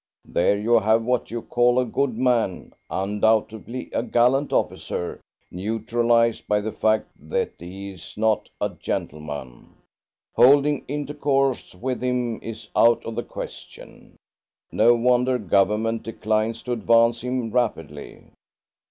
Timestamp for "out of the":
12.75-13.21